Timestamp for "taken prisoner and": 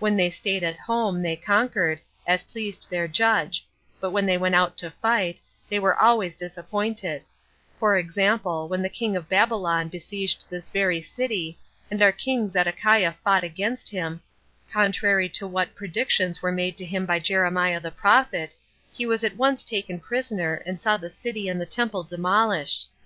19.64-20.82